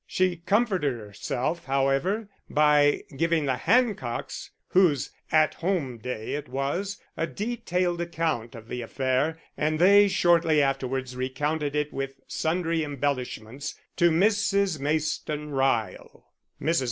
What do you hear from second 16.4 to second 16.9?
Mrs.